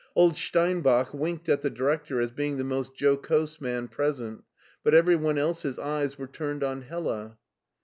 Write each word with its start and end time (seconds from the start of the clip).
Old 0.15 0.35
Stein 0.35 0.81
bach 0.81 1.13
winked 1.13 1.47
at 1.47 1.61
the 1.61 1.69
director 1.69 2.19
as 2.19 2.31
being 2.31 2.57
the 2.57 2.63
most 2.63 2.99
jocose 2.99 3.61
man 3.61 3.87
present, 3.87 4.43
but 4.83 4.95
every 4.95 5.15
one 5.15 5.37
else's 5.37 5.77
eyes 5.77 6.17
were 6.17 6.25
turned 6.25 6.63
on 6.63 6.81
Hella. 6.81 7.37